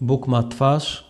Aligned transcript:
Bóg 0.00 0.28
ma 0.28 0.42
twarz, 0.42 1.04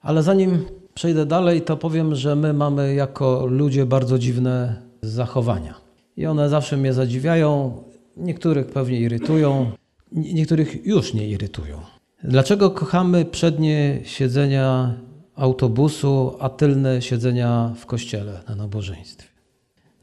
ale 0.00 0.22
zanim 0.22 0.64
przejdę 0.94 1.26
dalej, 1.26 1.62
to 1.62 1.76
powiem, 1.76 2.14
że 2.14 2.36
my 2.36 2.52
mamy 2.52 2.94
jako 2.94 3.46
ludzie 3.46 3.86
bardzo 3.86 4.18
dziwne 4.18 4.82
zachowania. 5.02 5.74
I 6.16 6.26
one 6.26 6.48
zawsze 6.48 6.76
mnie 6.76 6.92
zadziwiają, 6.92 7.82
niektórych 8.16 8.66
pewnie 8.66 9.00
irytują, 9.00 9.70
niektórych 10.12 10.86
już 10.86 11.14
nie 11.14 11.28
irytują. 11.28 11.80
Dlaczego 12.24 12.70
kochamy 12.70 13.24
przednie 13.24 14.00
siedzenia 14.04 14.94
autobusu, 15.34 16.36
a 16.40 16.48
tylne 16.48 17.02
siedzenia 17.02 17.72
w 17.76 17.86
kościele 17.86 18.40
na 18.48 18.54
nabożeństwie? 18.54 19.28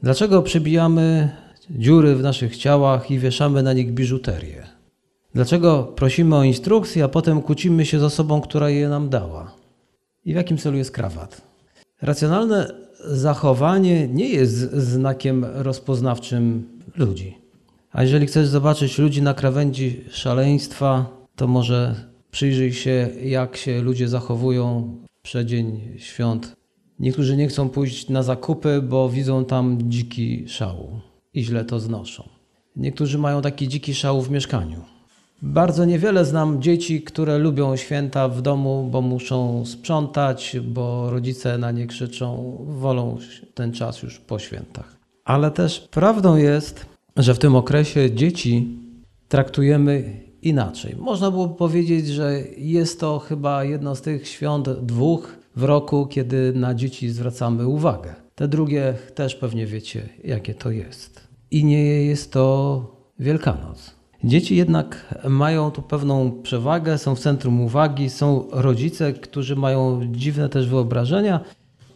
Dlaczego 0.02 0.42
przybijamy 0.42 1.30
dziury 1.70 2.16
w 2.16 2.22
naszych 2.22 2.56
ciałach 2.56 3.10
i 3.10 3.18
wieszamy 3.18 3.62
na 3.62 3.72
nich 3.72 3.92
biżuterię? 3.92 4.73
Dlaczego 5.34 5.82
prosimy 5.82 6.36
o 6.36 6.44
instrukcje, 6.44 7.04
a 7.04 7.08
potem 7.08 7.42
kłócimy 7.42 7.86
się 7.86 7.98
z 7.98 8.02
osobą, 8.02 8.40
która 8.40 8.70
je 8.70 8.88
nam 8.88 9.08
dała? 9.08 9.54
I 10.24 10.32
w 10.32 10.36
jakim 10.36 10.58
celu 10.58 10.76
jest 10.76 10.90
krawat? 10.90 11.42
Racjonalne 12.02 12.74
zachowanie 13.04 14.08
nie 14.08 14.28
jest 14.28 14.54
znakiem 14.72 15.44
rozpoznawczym 15.44 16.68
ludzi. 16.96 17.38
A 17.92 18.02
jeżeli 18.02 18.26
chcesz 18.26 18.46
zobaczyć 18.46 18.98
ludzi 18.98 19.22
na 19.22 19.34
krawędzi 19.34 20.04
szaleństwa, 20.10 21.06
to 21.36 21.46
może 21.46 21.94
przyjrzyj 22.30 22.72
się, 22.72 23.08
jak 23.22 23.56
się 23.56 23.82
ludzie 23.82 24.08
zachowują 24.08 24.96
w 25.18 25.22
przeddzień 25.22 25.80
świąt. 25.96 26.56
Niektórzy 26.98 27.36
nie 27.36 27.48
chcą 27.48 27.68
pójść 27.68 28.08
na 28.08 28.22
zakupy, 28.22 28.82
bo 28.82 29.08
widzą 29.08 29.44
tam 29.44 29.90
dziki 29.90 30.44
szał 30.48 31.00
i 31.34 31.44
źle 31.44 31.64
to 31.64 31.80
znoszą. 31.80 32.28
Niektórzy 32.76 33.18
mają 33.18 33.42
taki 33.42 33.68
dziki 33.68 33.94
szał 33.94 34.22
w 34.22 34.30
mieszkaniu. 34.30 34.93
Bardzo 35.42 35.84
niewiele 35.84 36.24
znam 36.24 36.62
dzieci, 36.62 37.02
które 37.02 37.38
lubią 37.38 37.76
święta 37.76 38.28
w 38.28 38.42
domu, 38.42 38.88
bo 38.90 39.00
muszą 39.00 39.66
sprzątać, 39.66 40.56
bo 40.64 41.10
rodzice 41.10 41.58
na 41.58 41.70
nie 41.70 41.86
krzyczą, 41.86 42.58
wolą 42.68 43.18
ten 43.54 43.72
czas 43.72 44.02
już 44.02 44.18
po 44.18 44.38
świętach. 44.38 44.96
Ale 45.24 45.50
też 45.50 45.80
prawdą 45.80 46.36
jest, 46.36 46.86
że 47.16 47.34
w 47.34 47.38
tym 47.38 47.56
okresie 47.56 48.14
dzieci 48.14 48.78
traktujemy 49.28 50.20
inaczej. 50.42 50.96
Można 50.98 51.30
było 51.30 51.48
powiedzieć, 51.48 52.06
że 52.06 52.40
jest 52.56 53.00
to 53.00 53.18
chyba 53.18 53.64
jedno 53.64 53.94
z 53.94 54.02
tych 54.02 54.28
świąt 54.28 54.68
dwóch 54.68 55.36
w 55.56 55.64
roku, 55.64 56.06
kiedy 56.06 56.52
na 56.52 56.74
dzieci 56.74 57.10
zwracamy 57.10 57.68
uwagę. 57.68 58.14
Te 58.34 58.48
drugie 58.48 58.94
też 59.14 59.34
pewnie 59.34 59.66
wiecie, 59.66 60.08
jakie 60.24 60.54
to 60.54 60.70
jest. 60.70 61.28
I 61.50 61.64
nie 61.64 62.04
jest 62.04 62.32
to 62.32 62.94
Wielkanoc. 63.18 63.93
Dzieci 64.24 64.56
jednak 64.56 65.14
mają 65.28 65.70
tu 65.70 65.82
pewną 65.82 66.32
przewagę, 66.42 66.98
są 66.98 67.14
w 67.14 67.20
centrum 67.20 67.60
uwagi, 67.60 68.10
są 68.10 68.44
rodzice, 68.50 69.12
którzy 69.12 69.56
mają 69.56 70.00
dziwne 70.12 70.48
też 70.48 70.68
wyobrażenia 70.68 71.40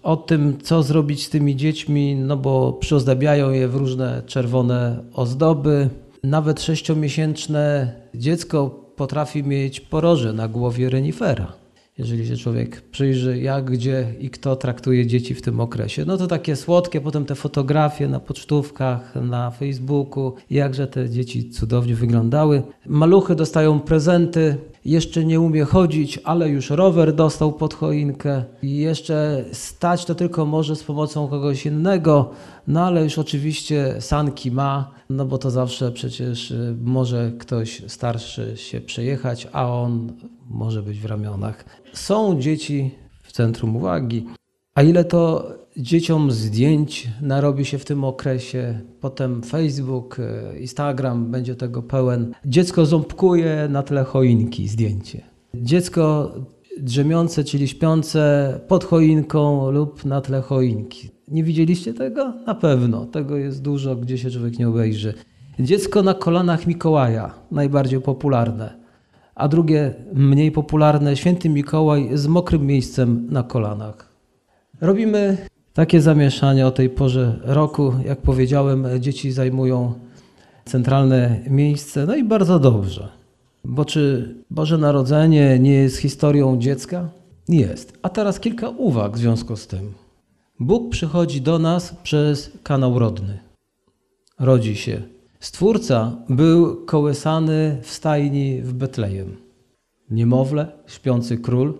o 0.02 0.16
tym, 0.16 0.58
co 0.62 0.82
zrobić 0.82 1.26
z 1.26 1.30
tymi 1.30 1.56
dziećmi, 1.56 2.14
no 2.14 2.36
bo 2.36 2.72
przyozdabiają 2.72 3.50
je 3.50 3.68
w 3.68 3.74
różne 3.76 4.22
czerwone 4.26 5.04
ozdoby. 5.14 5.90
Nawet 6.24 6.62
sześciomiesięczne 6.62 7.92
dziecko 8.14 8.70
potrafi 8.96 9.44
mieć 9.44 9.80
poroże 9.80 10.32
na 10.32 10.48
głowie 10.48 10.90
renifera 10.90 11.52
jeżeli 11.98 12.27
się 12.27 12.36
człowiek 12.36 12.80
przyjrzy, 12.80 13.38
jak, 13.38 13.70
gdzie 13.70 14.14
i 14.20 14.30
kto 14.30 14.56
traktuje 14.56 15.06
dzieci 15.06 15.34
w 15.34 15.42
tym 15.42 15.60
okresie. 15.60 16.04
No 16.04 16.16
to 16.16 16.27
takie 16.27 16.56
słodkie, 16.56 17.00
potem 17.00 17.24
te 17.24 17.34
fotografie 17.34 18.08
na 18.08 18.20
pocztówkach, 18.20 19.14
na 19.14 19.50
Facebooku, 19.50 20.34
jakże 20.50 20.86
te 20.86 21.10
dzieci 21.10 21.50
cudownie 21.50 21.94
wyglądały. 21.94 22.62
Maluchy 22.86 23.34
dostają 23.34 23.80
prezenty, 23.80 24.56
jeszcze 24.84 25.24
nie 25.24 25.40
umie 25.40 25.64
chodzić, 25.64 26.20
ale 26.24 26.48
już 26.48 26.70
rower 26.70 27.14
dostał 27.14 27.52
pod 27.52 27.74
choinkę 27.74 28.44
i 28.62 28.76
jeszcze 28.76 29.44
stać 29.52 30.04
to 30.04 30.14
tylko 30.14 30.46
może 30.46 30.76
z 30.76 30.84
pomocą 30.84 31.28
kogoś 31.28 31.66
innego, 31.66 32.30
no 32.66 32.86
ale 32.86 33.04
już 33.04 33.18
oczywiście 33.18 33.94
sanki 34.00 34.50
ma, 34.50 34.91
no 35.10 35.25
bo 35.25 35.38
to 35.38 35.50
zawsze 35.50 35.92
przecież 35.92 36.50
y, 36.50 36.76
może 36.84 37.32
ktoś 37.38 37.82
starszy 37.86 38.56
się 38.56 38.80
przejechać, 38.80 39.48
a 39.53 39.72
on 39.72 40.12
może 40.50 40.82
być 40.82 40.98
w 40.98 41.04
ramionach. 41.04 41.64
Są 41.92 42.41
dzieci 42.41 42.91
w 43.22 43.32
centrum 43.32 43.76
uwagi, 43.76 44.26
a 44.74 44.82
ile 44.82 45.04
to 45.04 45.53
dzieciom 45.78 46.31
zdjęć 46.31 47.09
narobi 47.22 47.65
się 47.65 47.78
w 47.78 47.84
tym 47.84 48.05
okresie, 48.05 48.81
potem 49.00 49.43
Facebook, 49.43 50.19
y, 50.19 50.59
Instagram 50.61 51.31
będzie 51.31 51.55
tego 51.55 51.83
pełen. 51.83 52.33
Dziecko 52.44 52.87
ząbkuje 52.87 53.69
na 53.71 53.83
tle 53.83 54.05
choinki 54.05 54.69
zdjęcie. 54.69 55.22
Dziecko 55.55 56.33
drzemiące, 56.81 57.44
czyli 57.44 57.69
śpiące 57.69 58.61
pod 58.69 58.84
choinką 58.84 59.71
lub 59.71 60.05
na 60.05 60.21
tle 60.21 60.41
choinki. 60.41 61.11
Nie 61.28 61.44
widzieliście 61.44 61.95
tego? 61.95 62.33
Na 62.47 62.55
pewno. 62.55 63.06
Tego 63.06 63.37
jest 63.37 63.62
dużo, 63.62 63.97
gdzie 63.97 64.19
się 64.19 64.31
człowiek 64.31 64.59
nie 64.59 64.69
obejrzy. 64.69 65.15
Dziecko 65.60 66.03
na 66.03 66.15
kolanach 66.15 66.66
Mikołaja, 66.66 67.34
najbardziej 67.50 68.00
popularne. 68.00 68.75
A 69.34 69.49
drugie, 69.49 69.95
mniej 70.15 70.53
popularne, 70.53 71.16
święty 71.16 71.49
Mikołaj 71.49 72.10
z 72.15 72.27
mokrym 72.27 72.66
miejscem 72.66 73.27
na 73.31 73.43
kolanach. 73.43 74.12
Robimy 74.81 75.47
takie 75.78 76.00
zamieszanie 76.00 76.66
o 76.66 76.71
tej 76.71 76.91
porze 76.91 77.41
roku. 77.44 77.93
Jak 78.05 78.22
powiedziałem, 78.22 78.87
dzieci 79.00 79.33
zajmują 79.33 79.94
centralne 80.65 81.41
miejsce, 81.50 82.06
no 82.06 82.16
i 82.16 82.25
bardzo 82.25 82.59
dobrze. 82.59 83.09
Bo 83.65 83.84
czy 83.84 84.34
Boże 84.50 84.78
Narodzenie 84.78 85.59
nie 85.59 85.72
jest 85.72 85.97
historią 85.97 86.59
dziecka? 86.59 87.09
Jest. 87.49 87.99
A 88.03 88.09
teraz 88.09 88.41
kilka 88.41 88.69
uwag 88.69 89.16
w 89.16 89.19
związku 89.19 89.56
z 89.56 89.66
tym. 89.66 89.93
Bóg 90.61 90.91
przychodzi 90.91 91.41
do 91.41 91.59
nas 91.59 91.95
przez 92.03 92.50
kanał 92.62 92.99
rodny. 92.99 93.39
Rodzi 94.39 94.77
się. 94.77 95.03
Stwórca 95.41 96.16
był 96.28 96.87
kołysany 96.87 97.78
w 97.83 97.91
stajni 97.91 98.62
w 98.62 98.72
Betlejem. 98.72 99.37
Niemowlę, 100.10 100.72
śpiący 100.87 101.37
król, 101.37 101.75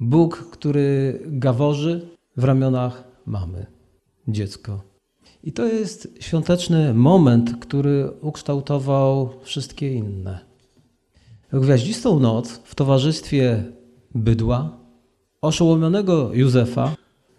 Bóg, 0.00 0.36
który 0.50 1.20
gaworzy 1.26 2.06
w 2.36 2.44
ramionach 2.44 3.11
mamy, 3.26 3.66
dziecko. 4.28 4.80
I 5.44 5.52
to 5.52 5.66
jest 5.66 6.08
świąteczny 6.20 6.94
moment, 6.94 7.56
który 7.60 8.10
ukształtował 8.20 9.30
wszystkie 9.42 9.94
inne. 9.94 10.38
Gwiaździstą 11.52 12.20
noc 12.20 12.60
w 12.64 12.74
towarzystwie 12.74 13.64
bydła, 14.14 14.78
oszołomionego 15.40 16.30
Józefa, 16.34 16.94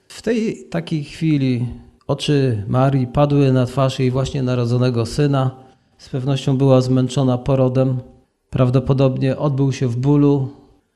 w 0.07 0.21
tej 0.21 0.69
takiej 0.69 1.03
chwili 1.03 1.65
oczy 2.07 2.63
Marii 2.67 3.07
padły 3.07 3.53
na 3.53 3.65
twarz 3.65 3.99
jej 3.99 4.11
właśnie 4.11 4.43
narodzonego 4.43 5.05
syna. 5.05 5.51
Z 5.97 6.09
pewnością 6.09 6.57
była 6.57 6.81
zmęczona 6.81 7.37
porodem. 7.37 7.99
Prawdopodobnie 8.49 9.37
odbył 9.37 9.71
się 9.71 9.87
w 9.87 9.97
bólu. 9.97 10.49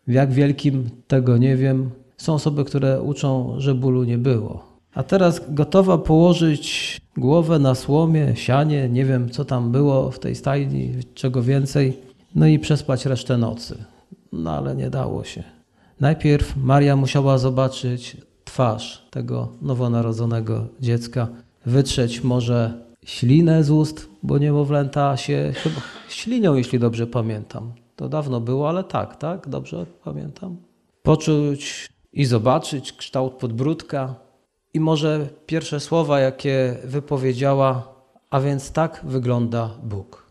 W 0.07 0.11
jak 0.11 0.31
wielkim, 0.31 0.89
tego 1.07 1.37
nie 1.37 1.55
wiem. 1.55 1.89
Są 2.17 2.33
osoby, 2.33 2.65
które 2.65 3.01
uczą, 3.01 3.55
że 3.57 3.75
bólu 3.75 4.03
nie 4.03 4.17
było. 4.17 4.66
A 4.97 5.03
teraz 5.03 5.41
gotowa 5.49 5.97
położyć 5.97 6.97
głowę 7.17 7.59
na 7.59 7.75
słomie, 7.75 8.35
sianie, 8.35 8.89
nie 8.89 9.05
wiem 9.05 9.29
co 9.29 9.45
tam 9.45 9.71
było 9.71 10.11
w 10.11 10.19
tej 10.19 10.35
stajni, 10.35 10.93
czego 11.13 11.43
więcej, 11.43 11.97
no 12.35 12.47
i 12.47 12.59
przespać 12.59 13.05
resztę 13.05 13.37
nocy. 13.37 13.83
No 14.31 14.51
ale 14.51 14.75
nie 14.75 14.89
dało 14.89 15.23
się. 15.23 15.43
Najpierw 15.99 16.57
Maria 16.57 16.95
musiała 16.95 17.37
zobaczyć 17.37 18.17
twarz 18.45 19.07
tego 19.09 19.51
nowonarodzonego 19.61 20.67
dziecka, 20.79 21.27
wytrzeć 21.65 22.23
może 22.23 22.73
ślinę 23.05 23.63
z 23.63 23.71
ust, 23.71 24.09
bo 24.23 24.37
niemowlęta 24.37 25.17
się 25.17 25.51
chyba 25.55 25.81
ślinią, 26.09 26.55
jeśli 26.55 26.79
dobrze 26.79 27.07
pamiętam. 27.07 27.71
To 27.95 28.09
dawno 28.09 28.41
było, 28.41 28.69
ale 28.69 28.83
tak, 28.83 29.15
tak, 29.15 29.49
dobrze 29.49 29.85
pamiętam. 30.03 30.57
Poczuć 31.03 31.89
i 32.13 32.25
zobaczyć 32.25 32.93
kształt 32.93 33.33
podbródka 33.33 34.26
i 34.77 34.79
może 34.79 35.27
pierwsze 35.45 35.79
słowa, 35.79 36.19
jakie 36.19 36.75
wypowiedziała, 36.83 37.94
a 38.29 38.39
więc 38.39 38.71
tak 38.71 39.01
wygląda 39.03 39.69
Bóg. 39.83 40.24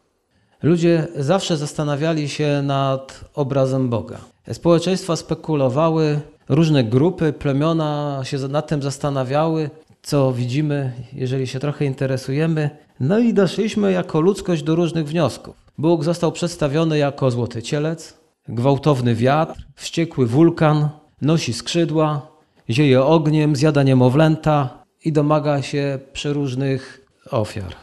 Ludzie 0.63 1.07
zawsze 1.17 1.57
zastanawiali 1.57 2.29
się 2.29 2.63
nad 2.63 3.25
obrazem 3.35 3.89
Boga. 3.89 4.19
Społeczeństwa 4.53 5.17
spekulowały, 5.17 6.21
różne 6.49 6.85
grupy, 6.85 7.33
plemiona 7.33 8.21
się 8.23 8.39
nad 8.39 8.67
tym 8.67 8.83
zastanawiały, 8.83 9.71
co 10.03 10.33
widzimy, 10.33 10.93
jeżeli 11.13 11.47
się 11.47 11.59
trochę 11.59 11.85
interesujemy. 11.85 12.71
No 13.01 13.19
i 13.19 13.35
doszliśmy 13.35 13.93
jako 13.93 14.21
ludzkość 14.21 14.63
do 14.63 14.75
różnych 14.75 15.07
wniosków. 15.09 15.57
Bóg 15.79 16.05
został 16.05 16.33
przedstawiony 16.33 16.99
jako 16.99 17.31
złoty 17.31 17.63
cielec, 17.63 18.19
gwałtowny 18.49 19.15
wiatr, 19.15 19.67
wściekły 19.75 20.27
wulkan, 20.27 20.89
nosi 21.23 21.53
skrzydła, 21.53 22.36
zieje 22.71 23.05
ogniem, 23.05 23.57
zjada 23.57 23.83
niemowlęta 23.83 24.85
i 25.05 25.13
domaga 25.13 25.63
się 25.63 25.99
przeróżnych 26.13 27.07
ofiar. 27.31 27.75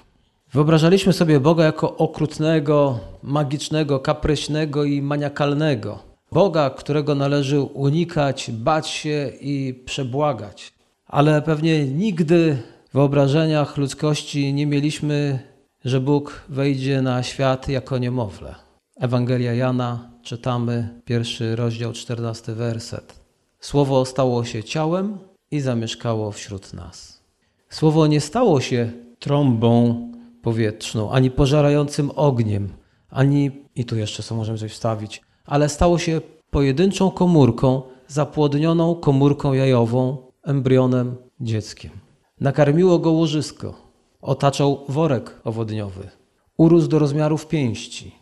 Wyobrażaliśmy 0.53 1.13
sobie 1.13 1.39
Boga 1.39 1.63
jako 1.63 1.97
okrutnego, 1.97 3.00
magicznego, 3.24 4.00
kapryśnego 4.00 4.83
i 4.83 5.01
maniakalnego. 5.01 6.00
Boga, 6.31 6.69
którego 6.69 7.15
należy 7.15 7.62
unikać, 7.62 8.51
bać 8.51 8.88
się 8.88 9.31
i 9.41 9.83
przebłagać. 9.85 10.74
Ale 11.06 11.41
pewnie 11.41 11.86
nigdy 11.86 12.57
w 12.89 12.94
wyobrażeniach 12.94 13.77
ludzkości 13.77 14.53
nie 14.53 14.65
mieliśmy, 14.65 15.39
że 15.86 16.00
Bóg 16.00 16.44
wejdzie 16.50 17.01
na 17.01 17.24
świat 17.24 17.69
jako 17.69 17.97
niemowlę. 17.97 18.56
Ewangelia 19.00 19.53
Jana 19.53 20.12
czytamy, 20.24 21.01
pierwszy 21.06 21.56
rozdział, 21.56 21.94
czternasty 21.94 22.56
werset. 22.56 23.23
Słowo 23.63 24.06
stało 24.06 24.44
się 24.44 24.63
ciałem 24.63 25.18
i 25.51 25.60
zamieszkało 25.60 26.31
wśród 26.31 26.74
nas. 26.74 27.24
Słowo 27.69 28.07
nie 28.07 28.21
stało 28.21 28.62
się 28.62 28.92
trąbą 29.19 30.07
powietrzną, 30.42 31.12
ani 31.12 31.31
pożarającym 31.31 32.12
ogniem, 32.15 32.69
ani, 33.10 33.51
i 33.75 33.86
tu 33.86 33.98
jeszcze 33.98 34.24
co 34.24 34.36
możemy 34.36 34.57
coś 34.57 34.71
wstawić, 34.71 35.21
ale 35.45 35.69
stało 35.69 36.00
się 36.00 36.21
pojedynczą 36.50 37.12
komórką, 37.12 37.81
zapłodnioną 38.07 38.95
komórką 38.95 39.54
jajową, 39.54 40.18
embrionem, 40.44 41.15
dzieckiem. 41.42 41.92
Nakarmiło 42.39 43.00
go 43.00 43.12
łożysko, 43.12 43.74
otaczał 44.21 44.86
worek 44.89 45.42
owodniowy, 45.44 46.10
urósł 46.57 46.88
do 46.88 47.00
rozmiarów 47.00 47.48
pięści. 47.48 48.15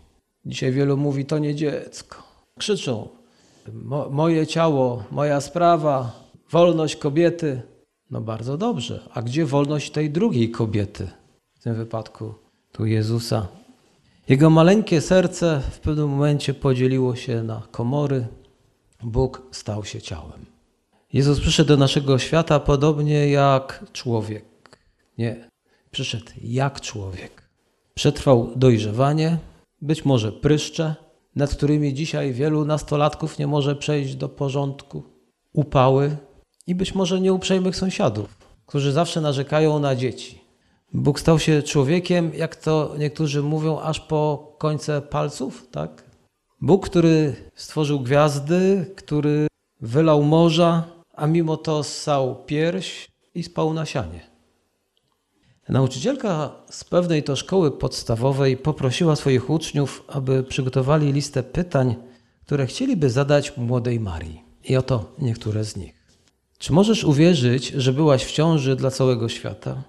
Dzisiaj 0.46 0.72
wielu 0.72 0.98
mówi, 0.98 1.26
to 1.26 1.40
nie 1.40 1.56
dziecko. 1.56 2.24
Krzyczą, 2.58 3.21
Mo 3.74 4.10
moje 4.10 4.48
ciało, 4.48 5.04
moja 5.12 5.42
sprawa, 5.42 6.12
wolność 6.52 6.96
kobiety. 6.96 7.62
No 8.12 8.22
bardzo 8.22 8.58
dobrze. 8.58 9.10
A 9.14 9.22
gdzie 9.22 9.46
wolność 9.46 9.92
tej 9.92 10.10
drugiej 10.10 10.52
kobiety? 10.52 11.10
W 11.54 11.60
tym 11.60 11.76
wypadku 11.76 12.34
tu 12.72 12.86
Jezusa. 12.86 13.48
Jego 14.30 14.50
maleńkie 14.50 15.02
serce 15.02 15.62
w 15.72 15.80
pewnym 15.80 16.10
momencie 16.10 16.54
podzieliło 16.54 17.16
się 17.16 17.44
na 17.44 17.62
komory. 17.72 18.28
Bóg 19.04 19.42
stał 19.52 19.86
się 19.86 20.02
ciałem. 20.02 20.46
Jezus 21.14 21.40
przyszedł 21.40 21.68
do 21.68 21.78
naszego 21.78 22.20
świata 22.20 22.60
podobnie 22.60 23.30
jak 23.30 23.86
człowiek. 23.94 24.46
Nie, 25.18 25.50
przyszedł 25.92 26.32
jak 26.42 26.82
człowiek. 26.82 27.50
Przetrwał 27.94 28.52
dojrzewanie, 28.56 29.38
być 29.82 30.06
może 30.06 30.32
pryszcze, 30.32 30.96
nad 31.36 31.56
którymi 31.56 31.94
dzisiaj 31.94 32.34
wielu 32.34 32.66
nastolatków 32.66 33.40
nie 33.40 33.48
może 33.48 33.76
przejść 33.76 34.16
do 34.16 34.30
porządku, 34.30 35.04
upały 35.54 36.18
i 36.68 36.76
być 36.76 36.96
może 36.96 37.22
nieuprzejmych 37.22 37.76
sąsiadów, 37.76 38.38
którzy 38.66 38.92
zawsze 38.92 39.22
narzekają 39.22 39.80
na 39.80 39.96
dzieci. 39.96 40.42
Bóg 40.94 41.20
stał 41.20 41.40
się 41.40 41.64
człowiekiem, 41.64 42.32
jak 42.36 42.56
to 42.56 42.96
niektórzy 42.98 43.44
mówią, 43.44 43.80
aż 43.80 44.00
po 44.00 44.56
końce 44.58 45.02
palców, 45.02 45.68
tak? 45.72 46.12
Bóg, 46.62 46.90
który 46.90 47.36
stworzył 47.56 48.00
gwiazdy, 48.00 48.94
który 48.96 49.48
wylał 49.82 50.24
morza, 50.24 50.84
a 51.16 51.28
mimo 51.28 51.58
to 51.58 51.84
ssał 51.84 52.46
pierś 52.46 53.08
i 53.36 53.44
spał 53.44 53.74
na 53.74 53.86
sianie. 53.86 54.31
Nauczycielka 55.70 56.56
z 56.70 56.84
pewnej 56.84 57.24
to 57.24 57.36
szkoły 57.36 57.72
podstawowej 57.72 58.58
poprosiła 58.58 59.16
swoich 59.16 59.50
uczniów, 59.50 60.04
aby 60.08 60.44
przygotowali 60.44 61.14
listę 61.14 61.44
pytań, 61.44 61.96
które 62.46 62.66
chcieliby 62.66 63.10
zadać 63.10 63.58
młodej 63.58 64.00
Marii. 64.00 64.44
I 64.64 64.76
oto 64.76 65.16
niektóre 65.20 65.64
z 65.64 65.78
nich. 65.78 65.94
Czy 66.58 66.74
możesz 66.74 67.04
uwierzyć, 67.04 67.68
że 67.68 67.94
byłaś 67.94 68.26
w 68.26 68.32
ciąży 68.32 68.76
dla 68.76 68.92
całego 68.92 69.30
świata? 69.30 69.84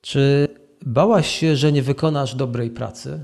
Czy 0.00 0.48
bałaś 0.86 1.28
się, 1.28 1.56
że 1.56 1.72
nie 1.72 1.82
wykonasz 1.82 2.34
dobrej 2.34 2.70
pracy? 2.70 3.20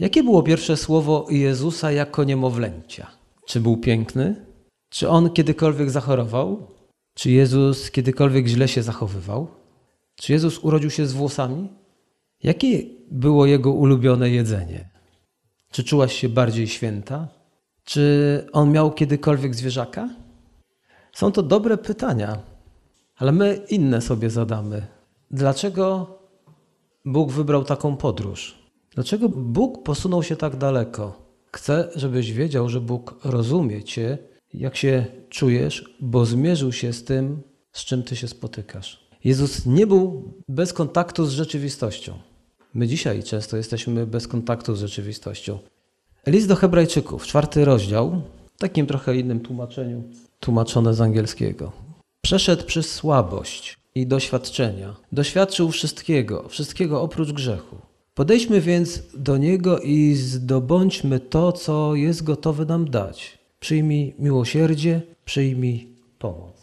Jakie 0.00 0.22
było 0.22 0.42
pierwsze 0.42 0.76
słowo 0.76 1.26
Jezusa 1.30 1.92
jako 1.92 2.24
niemowlęcia? 2.24 3.06
Czy 3.46 3.60
był 3.60 3.76
piękny? 3.76 4.46
Czy 4.90 5.08
on 5.08 5.30
kiedykolwiek 5.30 5.90
zachorował? 5.90 6.66
Czy 7.14 7.30
Jezus 7.30 7.90
kiedykolwiek 7.90 8.46
źle 8.46 8.68
się 8.68 8.82
zachowywał? 8.82 9.55
Czy 10.16 10.32
Jezus 10.32 10.58
urodził 10.58 10.90
się 10.90 11.06
z 11.06 11.12
włosami? 11.12 11.68
Jakie 12.42 12.82
było 13.10 13.46
jego 13.46 13.72
ulubione 13.72 14.30
jedzenie? 14.30 14.88
Czy 15.70 15.84
czułaś 15.84 16.12
się 16.12 16.28
bardziej 16.28 16.68
święta? 16.68 17.28
Czy 17.84 18.46
on 18.52 18.72
miał 18.72 18.92
kiedykolwiek 18.92 19.54
zwierzaka? 19.54 20.08
Są 21.12 21.32
to 21.32 21.42
dobre 21.42 21.78
pytania, 21.78 22.38
ale 23.16 23.32
my 23.32 23.60
inne 23.68 24.00
sobie 24.00 24.30
zadamy. 24.30 24.86
Dlaczego 25.30 26.18
Bóg 27.04 27.32
wybrał 27.32 27.64
taką 27.64 27.96
podróż? 27.96 28.58
Dlaczego 28.94 29.28
Bóg 29.28 29.82
posunął 29.82 30.22
się 30.22 30.36
tak 30.36 30.56
daleko? 30.56 31.22
Chcę, 31.52 31.88
żebyś 31.94 32.32
wiedział, 32.32 32.68
że 32.68 32.80
Bóg 32.80 33.20
rozumie 33.24 33.84
Cię, 33.84 34.18
jak 34.54 34.76
się 34.76 35.06
czujesz, 35.30 35.96
bo 36.00 36.24
zmierzył 36.26 36.72
się 36.72 36.92
z 36.92 37.04
tym, 37.04 37.42
z 37.72 37.84
czym 37.84 38.02
Ty 38.02 38.16
się 38.16 38.28
spotykasz. 38.28 39.05
Jezus 39.26 39.66
nie 39.66 39.86
był 39.86 40.32
bez 40.48 40.72
kontaktu 40.72 41.26
z 41.26 41.32
rzeczywistością. 41.32 42.12
My 42.74 42.88
dzisiaj 42.88 43.22
często 43.22 43.56
jesteśmy 43.56 44.06
bez 44.06 44.28
kontaktu 44.28 44.74
z 44.74 44.80
rzeczywistością. 44.80 45.58
List 46.26 46.48
do 46.48 46.56
Hebrajczyków, 46.56 47.26
czwarty 47.26 47.64
rozdział, 47.64 48.22
w 48.56 48.58
takim 48.58 48.86
trochę 48.86 49.16
innym 49.16 49.40
tłumaczeniu, 49.40 50.02
tłumaczone 50.40 50.94
z 50.94 51.00
angielskiego. 51.00 51.72
Przeszedł 52.20 52.64
przez 52.64 52.92
słabość 52.92 53.78
i 53.94 54.06
doświadczenia. 54.06 54.96
Doświadczył 55.12 55.70
wszystkiego, 55.70 56.48
wszystkiego 56.48 57.02
oprócz 57.02 57.32
grzechu. 57.32 57.76
Podejdźmy 58.14 58.60
więc 58.60 59.02
do 59.14 59.36
Niego 59.36 59.78
i 59.78 60.14
zdobądźmy 60.14 61.20
to, 61.20 61.52
co 61.52 61.94
jest 61.94 62.22
gotowy 62.22 62.66
nam 62.66 62.90
dać. 62.90 63.38
Przyjmij 63.60 64.14
miłosierdzie, 64.18 65.02
przyjmij 65.24 65.88
pomoc. 66.18 66.55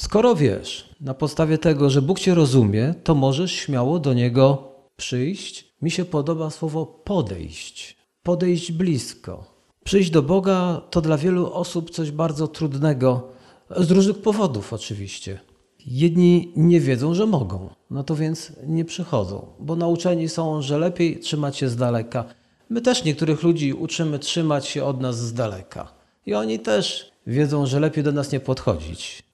Skoro 0.00 0.34
wiesz, 0.34 0.94
na 1.00 1.14
podstawie 1.14 1.58
tego, 1.58 1.90
że 1.90 2.02
Bóg 2.02 2.20
Cię 2.20 2.34
rozumie, 2.34 2.94
to 3.04 3.14
możesz 3.14 3.52
śmiało 3.52 3.98
do 3.98 4.14
Niego 4.14 4.72
przyjść. 4.96 5.74
Mi 5.82 5.90
się 5.90 6.04
podoba 6.04 6.50
słowo 6.50 6.86
podejść. 6.86 7.96
Podejść 8.22 8.72
blisko. 8.72 9.44
Przyjść 9.84 10.10
do 10.10 10.22
Boga 10.22 10.82
to 10.90 11.00
dla 11.00 11.16
wielu 11.16 11.52
osób 11.52 11.90
coś 11.90 12.10
bardzo 12.10 12.48
trudnego, 12.48 13.28
z 13.76 13.90
różnych 13.90 14.18
powodów 14.18 14.72
oczywiście. 14.72 15.40
Jedni 15.86 16.52
nie 16.56 16.80
wiedzą, 16.80 17.14
że 17.14 17.26
mogą, 17.26 17.68
no 17.90 18.04
to 18.04 18.16
więc 18.16 18.52
nie 18.66 18.84
przychodzą, 18.84 19.46
bo 19.58 19.76
nauczeni 19.76 20.28
są, 20.28 20.62
że 20.62 20.78
lepiej 20.78 21.18
trzymać 21.18 21.56
się 21.56 21.68
z 21.68 21.76
daleka. 21.76 22.24
My 22.70 22.80
też 22.80 23.04
niektórych 23.04 23.42
ludzi 23.42 23.72
uczymy 23.72 24.18
trzymać 24.18 24.66
się 24.66 24.84
od 24.84 25.00
nas 25.00 25.18
z 25.18 25.32
daleka. 25.32 25.92
I 26.26 26.34
oni 26.34 26.58
też 26.58 27.10
wiedzą, 27.26 27.66
że 27.66 27.80
lepiej 27.80 28.04
do 28.04 28.12
nas 28.12 28.32
nie 28.32 28.40
podchodzić 28.40 29.29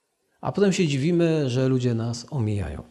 a 0.47 0.51
potem 0.51 0.73
się 0.73 0.87
dziwimy, 0.87 1.49
że 1.49 1.67
ludzie 1.67 1.93
nas 1.93 2.25
omijają. 2.29 2.83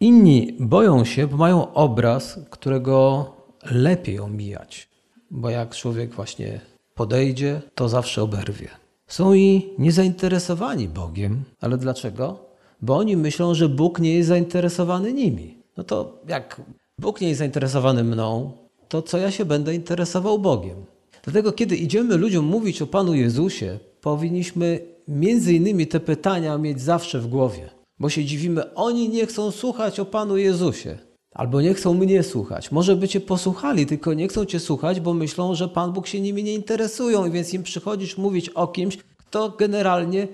Inni 0.00 0.56
boją 0.60 1.04
się, 1.04 1.26
bo 1.26 1.36
mają 1.36 1.72
obraz, 1.72 2.38
którego 2.50 3.26
lepiej 3.70 4.20
omijać, 4.20 4.88
bo 5.30 5.50
jak 5.50 5.74
człowiek 5.74 6.14
właśnie 6.14 6.60
podejdzie, 6.94 7.62
to 7.74 7.88
zawsze 7.88 8.22
oberwie. 8.22 8.68
Są 9.06 9.34
i 9.34 9.70
niezainteresowani 9.78 10.88
Bogiem, 10.88 11.44
ale 11.60 11.78
dlaczego? 11.78 12.38
Bo 12.82 12.96
oni 12.96 13.16
myślą, 13.16 13.54
że 13.54 13.68
Bóg 13.68 13.98
nie 13.98 14.14
jest 14.14 14.28
zainteresowany 14.28 15.12
nimi. 15.12 15.58
No 15.76 15.84
to 15.84 16.22
jak 16.28 16.60
Bóg 16.98 17.20
nie 17.20 17.28
jest 17.28 17.38
zainteresowany 17.38 18.04
mną, 18.04 18.52
to 18.88 19.02
co 19.02 19.18
ja 19.18 19.30
się 19.30 19.44
będę 19.44 19.74
interesował 19.74 20.38
Bogiem? 20.38 20.84
Dlatego, 21.22 21.52
kiedy 21.52 21.76
idziemy 21.76 22.16
ludziom 22.16 22.44
mówić 22.44 22.82
o 22.82 22.86
Panu 22.86 23.14
Jezusie, 23.14 23.78
powinniśmy 24.00 24.80
między 25.10 25.54
innymi 25.54 25.86
te 25.86 26.00
pytania 26.00 26.58
mieć 26.58 26.80
zawsze 26.80 27.20
w 27.20 27.26
głowie, 27.26 27.70
bo 27.98 28.08
się 28.08 28.24
dziwimy, 28.24 28.74
oni 28.74 29.08
nie 29.08 29.26
chcą 29.26 29.50
słuchać 29.50 30.00
o 30.00 30.04
Panu 30.04 30.36
Jezusie. 30.36 30.98
Albo 31.34 31.60
nie 31.60 31.74
chcą 31.74 31.94
mnie 31.94 32.22
słuchać. 32.22 32.70
Może 32.72 32.96
by 32.96 33.08
Cię 33.08 33.20
posłuchali, 33.20 33.86
tylko 33.86 34.14
nie 34.14 34.28
chcą 34.28 34.44
Cię 34.44 34.60
słuchać, 34.60 35.00
bo 35.00 35.14
myślą, 35.14 35.54
że 35.54 35.68
Pan 35.68 35.92
Bóg 35.92 36.06
się 36.06 36.20
nimi 36.20 36.44
nie 36.44 36.54
interesują 36.54 37.30
więc 37.30 37.54
im 37.54 37.62
przychodzisz 37.62 38.18
mówić 38.18 38.48
o 38.48 38.66
kimś, 38.66 38.98
kto 39.16 39.48
generalnie 39.48 40.28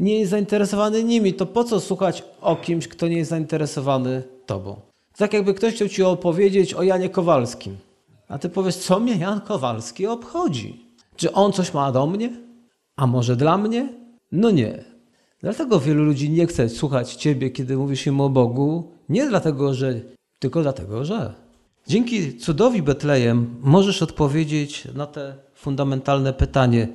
nie 0.00 0.18
jest 0.18 0.30
zainteresowany 0.30 1.04
nimi. 1.04 1.34
To 1.34 1.46
po 1.46 1.64
co 1.64 1.80
słuchać 1.80 2.24
o 2.40 2.56
kimś, 2.56 2.88
kto 2.88 3.08
nie 3.08 3.16
jest 3.16 3.30
zainteresowany 3.30 4.22
Tobą? 4.46 4.80
Tak 5.16 5.32
jakby 5.32 5.54
ktoś 5.54 5.74
chciał 5.74 5.88
Ci 5.88 6.02
opowiedzieć 6.02 6.74
o 6.74 6.82
Janie 6.82 7.08
Kowalskim. 7.08 7.76
A 8.28 8.38
Ty 8.38 8.48
powiesz, 8.48 8.76
co 8.76 9.00
mnie 9.00 9.16
Jan 9.16 9.40
Kowalski 9.40 10.06
obchodzi? 10.06 10.86
Czy 11.16 11.32
on 11.32 11.52
coś 11.52 11.74
ma 11.74 11.92
do 11.92 12.06
mnie? 12.06 12.30
A 12.96 13.06
może 13.06 13.36
dla 13.36 13.58
mnie? 13.58 14.01
No 14.32 14.50
nie. 14.50 14.84
Dlatego 15.40 15.80
wielu 15.80 16.04
ludzi 16.04 16.30
nie 16.30 16.46
chce 16.46 16.68
słuchać 16.68 17.14
Ciebie, 17.14 17.50
kiedy 17.50 17.76
mówisz 17.76 18.06
im 18.06 18.20
o 18.20 18.28
Bogu. 18.28 18.92
Nie 19.08 19.28
dlatego, 19.28 19.74
że, 19.74 20.00
tylko 20.38 20.62
dlatego, 20.62 21.04
że. 21.04 21.34
Dzięki 21.86 22.36
cudowi 22.36 22.82
Betlejem 22.82 23.54
możesz 23.60 24.02
odpowiedzieć 24.02 24.88
na 24.94 25.06
te 25.06 25.34
fundamentalne 25.54 26.32
pytanie, 26.32 26.88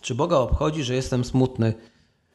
czy 0.00 0.14
Boga 0.14 0.36
obchodzi, 0.36 0.82
że 0.82 0.94
jestem 0.94 1.24
smutny? 1.24 1.74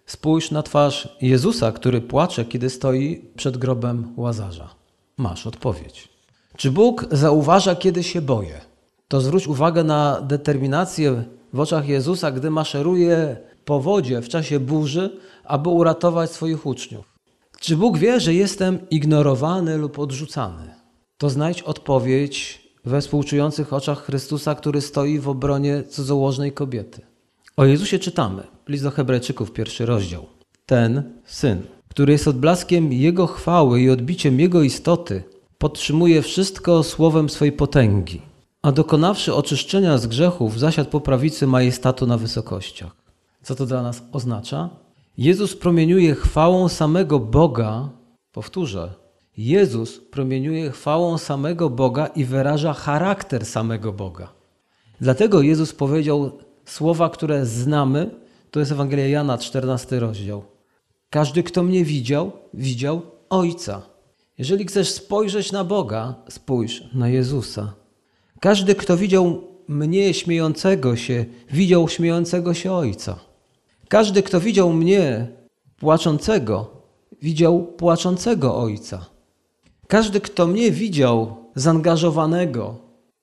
Spójrz 0.05 0.51
na 0.51 0.63
twarz 0.63 1.17
Jezusa, 1.21 1.71
który 1.71 2.01
płacze, 2.01 2.45
kiedy 2.45 2.69
stoi 2.69 3.21
przed 3.35 3.57
grobem 3.57 4.13
Łazarza. 4.17 4.69
Masz 5.17 5.47
odpowiedź. 5.47 6.09
Czy 6.57 6.71
Bóg 6.71 7.05
zauważa, 7.11 7.75
kiedy 7.75 8.03
się 8.03 8.21
boję? 8.21 8.61
To 9.07 9.21
zwróć 9.21 9.47
uwagę 9.47 9.83
na 9.83 10.21
determinację 10.21 11.23
w 11.53 11.59
oczach 11.59 11.87
Jezusa, 11.87 12.31
gdy 12.31 12.49
maszeruje 12.49 13.37
po 13.65 13.79
wodzie 13.79 14.21
w 14.21 14.29
czasie 14.29 14.59
burzy, 14.59 15.19
aby 15.43 15.69
uratować 15.69 16.31
swoich 16.31 16.65
uczniów? 16.65 17.13
Czy 17.59 17.77
Bóg 17.77 17.97
wie, 17.97 18.19
że 18.19 18.33
jestem 18.33 18.89
ignorowany 18.89 19.77
lub 19.77 19.99
odrzucany? 19.99 20.75
To 21.17 21.29
znajdź 21.29 21.61
odpowiedź 21.61 22.63
we 22.85 23.01
współczujących 23.01 23.73
oczach 23.73 24.03
Chrystusa, 24.03 24.55
który 24.55 24.81
stoi 24.81 25.19
w 25.19 25.29
obronie 25.29 25.83
cudzołożnej 25.83 26.51
kobiety. 26.51 27.01
O 27.57 27.65
Jezusie 27.65 27.99
czytamy, 27.99 28.43
list 28.67 28.83
do 28.83 28.91
Hebrajczyków, 28.91 29.51
pierwszy 29.51 29.85
rozdział. 29.85 30.25
Ten 30.65 31.03
syn, 31.25 31.61
który 31.89 32.13
jest 32.13 32.27
odblaskiem 32.27 32.93
Jego 32.93 33.27
chwały 33.27 33.81
i 33.81 33.89
odbiciem 33.89 34.39
Jego 34.39 34.61
istoty, 34.61 35.23
podtrzymuje 35.57 36.21
wszystko 36.21 36.83
słowem 36.83 37.29
swej 37.29 37.51
potęgi, 37.51 38.21
a 38.61 38.71
dokonawszy 38.71 39.33
oczyszczenia 39.33 39.97
z 39.97 40.07
grzechów, 40.07 40.59
zasiadł 40.59 40.89
po 40.89 41.01
prawicy 41.01 41.47
majestatu 41.47 42.07
na 42.07 42.17
wysokościach. 42.17 43.02
Co 43.43 43.55
to 43.55 43.65
dla 43.65 43.81
nas 43.81 44.03
oznacza? 44.11 44.69
Jezus 45.17 45.55
promieniuje 45.55 46.15
chwałą 46.15 46.69
samego 46.69 47.19
Boga, 47.19 47.89
powtórzę, 48.31 48.93
Jezus 49.37 49.99
promieniuje 49.99 50.71
chwałą 50.71 51.17
samego 51.17 51.69
Boga 51.69 52.07
i 52.07 52.25
wyraża 52.25 52.73
charakter 52.73 53.45
samego 53.45 53.93
Boga. 53.93 54.33
Dlatego 55.01 55.41
Jezus 55.41 55.73
powiedział 55.73 56.31
słowa, 56.65 57.09
które 57.09 57.45
znamy, 57.45 58.09
to 58.51 58.59
jest 58.59 58.71
Ewangelia 58.71 59.07
Jana, 59.07 59.37
14 59.37 59.99
rozdział. 59.99 60.43
Każdy, 61.09 61.43
kto 61.43 61.63
mnie 61.63 61.85
widział, 61.85 62.31
widział 62.53 63.01
Ojca. 63.29 63.81
Jeżeli 64.37 64.65
chcesz 64.65 64.91
spojrzeć 64.91 65.51
na 65.51 65.63
Boga, 65.63 66.15
spójrz 66.29 66.83
na 66.93 67.09
Jezusa. 67.09 67.73
Każdy, 68.39 68.75
kto 68.75 68.97
widział 68.97 69.41
mnie 69.67 70.13
śmiejącego 70.13 70.95
się, 70.95 71.25
widział 71.51 71.89
śmiejącego 71.89 72.53
się 72.53 72.71
Ojca. 72.71 73.32
Każdy, 73.93 74.23
kto 74.23 74.39
widział 74.39 74.73
mnie 74.73 75.27
płaczącego, 75.77 76.81
widział 77.21 77.65
płaczącego 77.65 78.57
Ojca. 78.57 79.05
Każdy, 79.87 80.21
kto 80.21 80.47
mnie 80.47 80.71
widział 80.71 81.35
zaangażowanego 81.55 82.79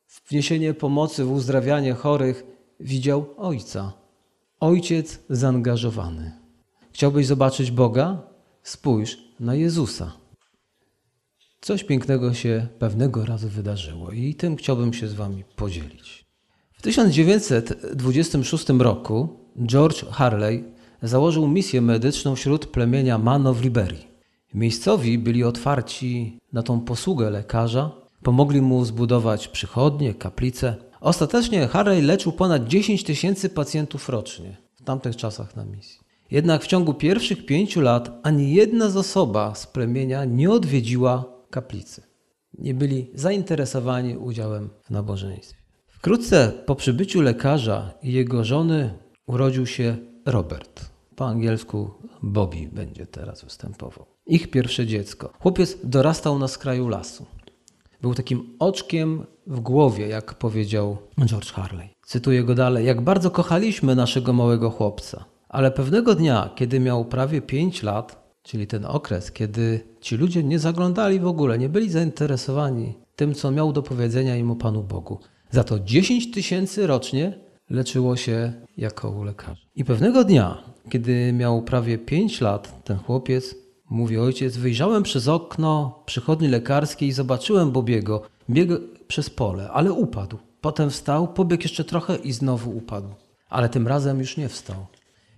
w 0.06 0.30
wniesienie 0.30 0.74
pomocy, 0.74 1.24
w 1.24 1.32
uzdrawianie 1.32 1.94
chorych, 1.94 2.44
widział 2.80 3.26
Ojca. 3.36 3.92
Ojciec 4.60 5.18
zaangażowany. 5.30 6.32
Chciałbyś 6.92 7.26
zobaczyć 7.26 7.70
Boga? 7.70 8.22
Spójrz 8.62 9.18
na 9.40 9.54
Jezusa. 9.54 10.12
Coś 11.60 11.84
pięknego 11.84 12.34
się 12.34 12.66
pewnego 12.78 13.24
razu 13.24 13.48
wydarzyło 13.48 14.10
i 14.10 14.34
tym 14.34 14.56
chciałbym 14.56 14.92
się 14.92 15.08
z 15.08 15.14
Wami 15.14 15.44
podzielić. 15.56 16.24
W 16.72 16.82
1926 16.82 18.68
roku 18.68 19.39
George 19.66 20.04
Harley 20.04 20.64
założył 21.02 21.48
misję 21.48 21.80
medyczną 21.80 22.34
wśród 22.34 22.66
plemienia 22.66 23.18
Mano 23.18 23.54
w 23.54 23.62
Liberii. 23.62 24.06
Miejscowi 24.54 25.18
byli 25.18 25.44
otwarci 25.44 26.38
na 26.52 26.62
tą 26.62 26.80
posługę 26.80 27.30
lekarza, 27.30 27.90
pomogli 28.22 28.60
mu 28.60 28.84
zbudować 28.84 29.48
przychodnie, 29.48 30.14
kaplice. 30.14 30.76
Ostatecznie 31.00 31.68
Harley 31.68 32.02
leczył 32.02 32.32
ponad 32.32 32.66
10 32.66 33.04
tysięcy 33.04 33.48
pacjentów 33.48 34.08
rocznie 34.08 34.56
w 34.74 34.84
tamtych 34.84 35.16
czasach 35.16 35.56
na 35.56 35.64
misji. 35.64 36.00
Jednak 36.30 36.64
w 36.64 36.66
ciągu 36.66 36.94
pierwszych 36.94 37.46
pięciu 37.46 37.80
lat 37.80 38.20
ani 38.22 38.54
jedna 38.54 38.90
z 38.90 38.96
osoba 38.96 39.54
z 39.54 39.66
plemienia 39.66 40.24
nie 40.24 40.50
odwiedziła 40.50 41.24
kaplicy. 41.50 42.02
Nie 42.58 42.74
byli 42.74 43.10
zainteresowani 43.14 44.16
udziałem 44.16 44.70
w 44.82 44.90
nabożeństwie. 44.90 45.60
Wkrótce 45.86 46.52
po 46.66 46.74
przybyciu 46.74 47.20
lekarza 47.20 47.94
i 48.02 48.12
jego 48.12 48.44
żony 48.44 48.94
urodził 49.30 49.66
się 49.66 49.96
Robert. 50.26 50.90
Po 51.16 51.26
angielsku 51.26 51.90
Bobby 52.22 52.68
będzie 52.72 53.06
teraz 53.06 53.44
występował. 53.44 54.06
Ich 54.26 54.50
pierwsze 54.50 54.86
dziecko. 54.86 55.32
Chłopiec 55.40 55.78
dorastał 55.84 56.38
na 56.38 56.48
skraju 56.48 56.88
lasu. 56.88 57.26
Był 58.02 58.14
takim 58.14 58.56
oczkiem 58.58 59.26
w 59.46 59.60
głowie, 59.60 60.08
jak 60.08 60.34
powiedział 60.34 60.96
George 61.26 61.52
Harley. 61.52 61.88
Cytuję 62.06 62.44
go 62.44 62.54
dalej. 62.54 62.86
Jak 62.86 63.00
bardzo 63.00 63.30
kochaliśmy 63.30 63.94
naszego 63.94 64.32
małego 64.32 64.70
chłopca. 64.70 65.24
Ale 65.48 65.70
pewnego 65.70 66.14
dnia, 66.14 66.50
kiedy 66.54 66.80
miał 66.80 67.04
prawie 67.04 67.42
5 67.42 67.82
lat, 67.82 68.34
czyli 68.42 68.66
ten 68.66 68.84
okres, 68.84 69.32
kiedy 69.32 69.80
ci 70.00 70.16
ludzie 70.16 70.42
nie 70.42 70.58
zaglądali 70.58 71.20
w 71.20 71.26
ogóle, 71.26 71.58
nie 71.58 71.68
byli 71.68 71.90
zainteresowani 71.90 72.94
tym, 73.16 73.34
co 73.34 73.50
miał 73.50 73.72
do 73.72 73.82
powiedzenia 73.82 74.36
im 74.36 74.50
o 74.50 74.56
Panu 74.56 74.82
Bogu. 74.82 75.18
Za 75.50 75.64
to 75.64 75.80
10 75.80 76.30
tysięcy 76.30 76.86
rocznie 76.86 77.49
leczyło 77.70 78.16
się 78.16 78.52
jako 78.76 79.10
u 79.10 79.22
lekarza. 79.22 79.60
I 79.76 79.84
pewnego 79.84 80.24
dnia, 80.24 80.62
kiedy 80.90 81.32
miał 81.32 81.62
prawie 81.62 81.98
5 81.98 82.40
lat, 82.40 82.84
ten 82.84 82.98
chłopiec, 82.98 83.54
mówi 83.90 84.18
ojciec, 84.18 84.56
wyjrzałem 84.56 85.02
przez 85.02 85.28
okno 85.28 86.02
przychodni 86.06 86.48
lekarskiej 86.48 87.08
i 87.08 87.12
zobaczyłem 87.12 87.70
Bobiego. 87.70 88.22
Biegł 88.50 88.74
przez 89.08 89.30
pole, 89.30 89.70
ale 89.70 89.92
upadł. 89.92 90.38
Potem 90.60 90.90
wstał, 90.90 91.28
pobiegł 91.28 91.62
jeszcze 91.62 91.84
trochę 91.84 92.16
i 92.16 92.32
znowu 92.32 92.76
upadł. 92.76 93.08
Ale 93.48 93.68
tym 93.68 93.88
razem 93.88 94.18
już 94.18 94.36
nie 94.36 94.48
wstał. 94.48 94.86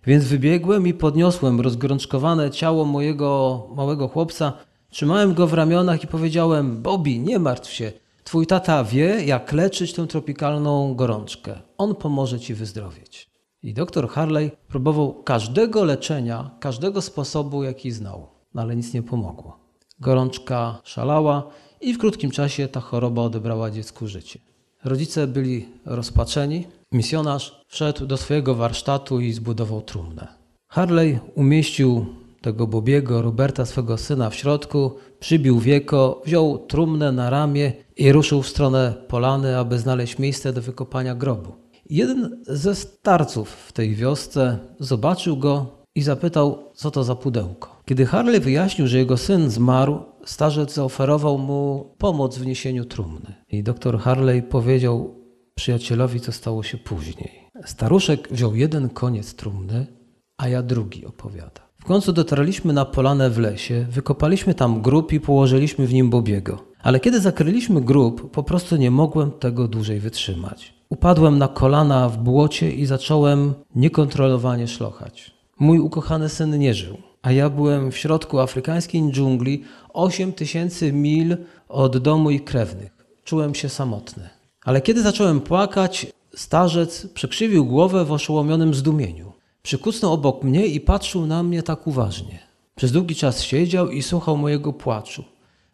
Więc 0.07 0.25
wybiegłem 0.25 0.87
i 0.87 0.95
podniosłem 0.95 1.61
rozgorączkowane 1.61 2.51
ciało 2.51 2.85
mojego 2.85 3.63
małego 3.77 4.09
chłopca, 4.09 4.53
trzymałem 4.91 5.35
go 5.35 5.47
w 5.47 5.53
ramionach 5.53 6.05
i 6.05 6.07
powiedziałem: 6.07 6.83
Bobby, 6.83 7.19
nie 7.19 7.39
martw 7.39 7.73
się. 7.73 7.93
Twój 8.25 8.47
tata 8.47 8.85
wie, 8.85 9.25
jak 9.25 9.53
leczyć 9.53 9.93
tę 9.93 10.07
tropikalną 10.07 10.95
gorączkę. 10.95 11.61
On 11.79 11.95
pomoże 11.95 12.41
ci 12.41 12.55
wyzdrowieć. 12.55 13.31
I 13.63 13.75
doktor 13.75 14.09
Harley 14.09 14.51
próbował 14.69 15.23
każdego 15.23 15.85
leczenia, 15.85 16.51
każdego 16.61 17.03
sposobu, 17.03 17.63
jaki 17.63 17.91
znał, 17.91 18.27
no 18.55 18.63
ale 18.63 18.77
nic 18.77 18.95
nie 18.95 19.03
pomogło. 19.03 19.59
Gorączka 20.01 20.81
szalała 20.85 21.49
i 21.81 21.95
w 21.95 21.99
krótkim 21.99 22.31
czasie 22.31 22.69
ta 22.69 22.81
choroba 22.81 23.23
odebrała 23.23 23.71
dziecku 23.71 24.07
życie. 24.07 24.39
Rodzice 24.85 25.27
byli 25.27 25.69
rozpaczeni. 25.85 26.67
Misjonarz 26.93 27.63
wszedł 27.69 28.07
do 28.07 28.17
swojego 28.17 28.55
warsztatu 28.55 29.21
i 29.21 29.33
zbudował 29.33 29.83
trumnę. 29.83 30.29
Harley 30.69 31.19
umieścił 31.35 32.07
tego 32.43 32.67
Bobiego, 32.67 33.23
Roberta, 33.23 33.67
swego 33.67 33.99
syna 33.99 34.31
w 34.31 34.35
środku, 34.35 34.93
przybił 35.21 35.61
wieko, 35.61 36.23
wziął 36.25 36.59
trumnę 36.59 37.13
na 37.13 37.31
ramię 37.31 37.73
i 37.97 38.13
ruszył 38.13 38.43
w 38.43 38.49
stronę 38.49 38.95
polany, 39.09 39.59
aby 39.59 39.79
znaleźć 39.79 40.19
miejsce 40.19 40.53
do 40.53 40.63
wykopania 40.63 41.15
grobu. 41.15 41.53
Jeden 41.91 42.43
ze 42.47 42.75
starców 42.75 43.49
w 43.49 43.73
tej 43.73 43.95
wiosce 43.95 44.59
zobaczył 44.81 45.37
go 45.37 45.67
i 45.95 46.03
zapytał, 46.03 46.71
co 46.75 46.91
to 46.91 47.05
za 47.05 47.15
pudełko. 47.15 47.83
Kiedy 47.85 48.07
Harley 48.07 48.41
wyjaśnił, 48.41 48.87
że 48.87 48.99
jego 48.99 49.17
syn 49.17 49.51
zmarł, 49.51 50.03
starzec 50.25 50.75
zaoferował 50.75 51.39
mu 51.39 51.95
pomoc 51.99 52.39
w 52.39 52.47
niesieniu 52.47 52.85
trumny. 52.85 53.35
I 53.49 53.63
doktor 53.63 53.99
Harley 53.99 54.43
powiedział 54.43 55.15
przyjacielowi, 55.55 56.21
co 56.21 56.33
stało 56.33 56.63
się 56.63 56.79
później. 56.79 57.49
Staruszek 57.65 58.29
wziął 58.31 58.57
jeden 58.57 58.89
koniec 58.89 59.35
trumny, 59.35 59.87
a 60.37 60.49
ja 60.49 60.63
drugi 60.63 61.07
opowiada. 61.07 61.72
W 61.83 61.85
końcu 61.85 62.13
dotarliśmy 62.13 62.73
na 62.73 62.85
polanę 62.85 63.31
w 63.31 63.39
lesie, 63.39 63.87
wykopaliśmy 63.91 64.55
tam 64.55 64.83
grób 64.83 65.13
i 65.13 65.21
położyliśmy 65.21 65.87
w 65.87 65.93
nim 65.95 66.11
Bobiego. 66.11 66.59
Ale 66.83 67.01
kiedy 67.01 67.21
zakryliśmy 67.21 67.81
grób, 67.81 68.31
po 68.31 68.43
prostu 68.43 68.77
nie 68.77 68.91
mogłem 68.91 69.31
tego 69.31 69.69
dłużej 69.69 70.01
wytrzymać. 70.01 70.75
Upadłem 70.89 71.39
na 71.39 71.49
kolana 71.49 72.09
w 72.09 72.19
błocie 72.19 72.73
i 72.73 72.87
zacząłem 72.87 73.55
niekontrolowanie 73.75 74.69
szlochać. 74.69 75.35
Mój 75.59 75.79
ukochany 75.79 76.29
syn 76.29 76.59
nie 76.59 76.75
żył, 76.75 76.97
a 77.23 77.33
ja 77.33 77.51
byłem 77.51 77.93
w 77.93 77.97
środku 77.97 78.41
afrykańskiej 78.41 79.11
dżungli, 79.11 79.65
8 79.93 80.33
tysięcy 80.33 80.93
mil 80.93 81.37
od 81.69 81.99
domu 81.99 82.31
i 82.31 82.41
krewnych. 82.41 82.93
Czułem 83.25 83.55
się 83.55 83.69
samotny. 83.69 84.29
Ale 84.65 84.81
kiedy 84.81 85.03
zacząłem 85.03 85.41
płakać, 85.41 86.07
starzec 86.35 87.07
przekrzywił 87.07 87.67
głowę 87.67 88.05
w 88.05 88.13
oszołomionym 88.13 88.75
zdumieniu. 88.75 89.33
Przykucnął 89.63 90.13
obok 90.13 90.43
mnie 90.43 90.67
i 90.67 90.81
patrzył 90.81 91.27
na 91.27 91.43
mnie 91.43 91.63
tak 91.63 91.87
uważnie. 91.87 92.39
Przez 92.75 92.93
długi 92.93 93.15
czas 93.15 93.43
siedział 93.43 93.91
i 93.91 94.03
słuchał 94.03 94.37
mojego 94.37 94.73
płaczu. 94.73 95.25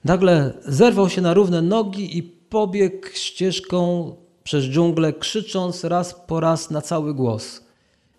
Nagle 0.04 0.52
zerwał 0.66 1.09
się 1.09 1.21
na 1.21 1.35
równe 1.35 1.62
nogi 1.62 2.18
i 2.18 2.23
pobiegł 2.23 3.07
ścieżką 3.14 4.12
przez 4.45 4.64
dżunglę, 4.64 5.12
krzycząc 5.12 5.85
raz 5.85 6.14
po 6.26 6.40
raz 6.40 6.71
na 6.71 6.83
cały 6.83 7.14
głos: 7.14 7.62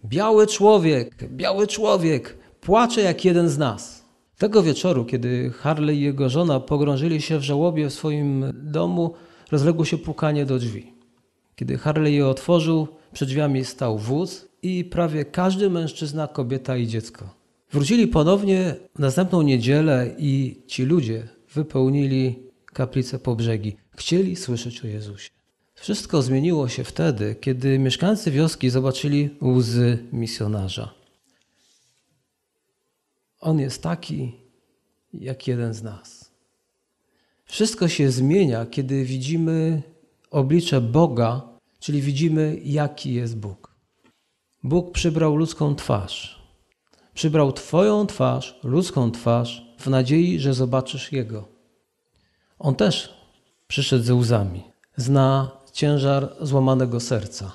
Biały 0.06 0.48
człowiek, 0.48 1.30
biały 1.32 1.68
człowiek, 1.68 2.38
płacze 2.62 3.02
jak 3.02 3.26
jeden 3.26 3.50
z 3.50 3.58
nas. 3.58 4.06
Tego 4.38 4.64
wieczoru, 4.64 5.06
kiedy 5.06 5.52
Harley 5.52 5.98
i 5.98 6.02
jego 6.02 6.30
żona 6.30 6.60
pogrążyli 6.60 7.22
się 7.22 7.38
w 7.38 7.44
żałobie 7.44 7.90
w 7.90 7.94
swoim 7.94 8.46
domu, 8.54 9.14
rozległo 9.52 9.86
się 9.86 9.98
pukanie 9.98 10.46
do 10.46 10.60
drzwi. 10.60 10.94
Kiedy 11.56 11.78
Harley 11.78 12.16
je 12.16 12.28
otworzył, 12.28 12.88
przed 13.14 13.28
drzwiami 13.28 13.66
stał 13.66 13.98
wóz 13.98 14.49
i 14.62 14.86
prawie 14.86 15.26
każdy 15.26 15.70
mężczyzna, 15.70 16.28
kobieta 16.28 16.78
i 16.78 16.88
dziecko. 16.88 17.36
Wrócili 17.72 18.08
ponownie 18.08 18.76
w 18.96 19.00
następną 19.00 19.42
niedzielę 19.42 20.16
i 20.18 20.62
ci 20.68 20.84
ludzie 20.84 21.28
wypełnili 21.54 22.44
kaplicę 22.66 23.20
po 23.20 23.36
brzegi. 23.36 23.76
Chcieli 23.96 24.36
słyszeć 24.36 24.86
o 24.86 24.88
Jezusie. 24.88 25.30
Wszystko 25.76 26.22
zmieniło 26.22 26.70
się 26.70 26.84
wtedy, 26.84 27.36
kiedy 27.42 27.80
mieszkańcy 27.80 28.32
wioski 28.32 28.70
zobaczyli 28.70 29.30
łzy 29.42 29.98
misjonarza. 30.12 30.94
On 33.40 33.60
jest 33.60 33.84
taki, 33.84 34.36
jak 35.14 35.48
jeden 35.48 35.74
z 35.74 35.84
nas. 35.84 36.32
Wszystko 37.46 37.88
się 37.88 38.12
zmienia, 38.12 38.66
kiedy 38.66 39.06
widzimy 39.06 39.82
oblicze 40.32 40.82
Boga, 40.82 41.42
czyli 41.80 42.02
widzimy, 42.02 42.60
jaki 42.64 43.14
jest 43.14 43.38
Bóg. 43.38 43.69
Bóg 44.64 44.92
przybrał 44.92 45.36
ludzką 45.36 45.76
twarz. 45.76 46.40
Przybrał 47.14 47.52
Twoją 47.54 48.08
twarz, 48.08 48.60
ludzką 48.64 49.12
twarz, 49.12 49.76
w 49.80 49.88
nadziei, 49.88 50.40
że 50.40 50.54
zobaczysz 50.54 51.12
Jego. 51.12 51.48
On 52.60 52.76
też 52.76 53.14
przyszedł 53.68 54.04
ze 54.04 54.16
łzami. 54.16 54.64
Zna 54.96 55.52
ciężar 55.74 56.36
złamanego 56.42 57.00
serca. 57.00 57.52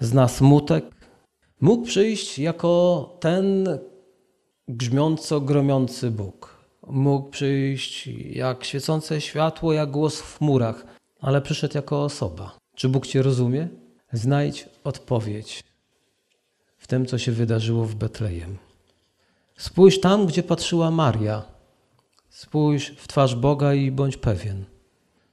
Zna 0.00 0.28
smutek. 0.28 0.84
Mógł 1.60 1.86
przyjść 1.86 2.38
jako 2.38 3.16
ten 3.20 3.68
grzmiąco 4.68 5.40
gromiący 5.40 6.10
Bóg. 6.10 6.56
Mógł 6.86 7.30
przyjść 7.30 8.06
jak 8.30 8.64
świecące 8.64 9.20
światło, 9.20 9.72
jak 9.72 9.90
głos 9.90 10.20
w 10.20 10.38
chmurach, 10.38 10.86
ale 11.20 11.42
przyszedł 11.42 11.76
jako 11.76 12.04
osoba. 12.04 12.56
Czy 12.74 12.88
Bóg 12.88 13.06
Cię 13.06 13.22
rozumie? 13.22 13.68
Znajdź 14.12 14.68
odpowiedź 14.84 15.62
w 16.78 16.86
tym, 16.86 17.06
co 17.06 17.18
się 17.18 17.32
wydarzyło 17.32 17.84
w 17.84 17.94
Betlejem. 17.94 18.58
Spójrz 19.56 20.00
tam, 20.00 20.26
gdzie 20.26 20.42
patrzyła 20.42 20.90
Maria. 20.90 21.42
Spójrz 22.30 22.94
w 22.96 23.08
twarz 23.08 23.34
Boga 23.34 23.74
i 23.74 23.90
bądź 23.90 24.16
pewien. 24.16 24.64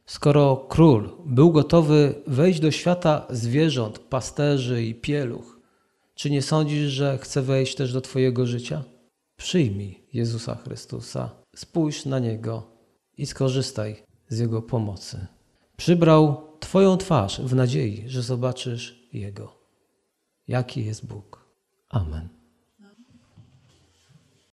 Skoro 0.06 0.66
król 0.70 1.10
był 1.26 1.52
gotowy 1.52 2.16
wejść 2.28 2.60
do 2.60 2.72
świata 2.72 3.28
zwierząt, 3.30 4.00
pasterzy 4.00 4.84
i 4.84 4.96
pieluch, 4.96 5.60
czy 6.16 6.30
nie 6.30 6.42
sądzisz, 6.42 6.92
że 6.92 7.18
chce 7.18 7.42
wejść 7.42 7.76
też 7.76 7.94
do 7.94 8.02
Twojego 8.02 8.46
życia? 8.46 8.84
Przyjmij 9.38 10.04
Jezusa 10.14 10.56
Chrystusa, 10.56 11.30
spójrz 11.56 12.06
na 12.06 12.20
Niego 12.20 12.64
i 13.18 13.26
skorzystaj 13.26 14.04
z 14.30 14.40
Jego 14.40 14.62
pomocy. 14.62 15.28
Przybrał 15.78 16.42
Twoją 16.60 16.98
twarz 16.98 17.42
w 17.42 17.56
nadziei, 17.56 18.04
że 18.08 18.22
zobaczysz 18.22 19.10
Jego. 19.14 19.63
Jaki 20.48 20.86
jest 20.86 21.08
Bóg? 21.08 21.56
Amen. 21.90 22.43